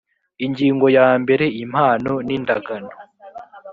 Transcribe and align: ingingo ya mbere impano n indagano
ingingo 0.45 0.85
ya 0.97 1.07
mbere 1.21 1.45
impano 1.63 2.13
n 2.27 2.29
indagano 2.37 2.91